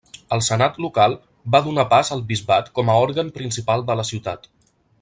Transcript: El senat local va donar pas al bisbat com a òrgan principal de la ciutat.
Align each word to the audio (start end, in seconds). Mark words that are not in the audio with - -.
El 0.35 0.39
senat 0.45 0.79
local 0.85 1.15
va 1.55 1.61
donar 1.67 1.85
pas 1.91 2.09
al 2.17 2.23
bisbat 2.31 2.73
com 2.79 2.89
a 2.89 2.97
òrgan 3.03 3.31
principal 3.37 3.87
de 3.91 3.99
la 4.01 4.07
ciutat. 4.13 4.51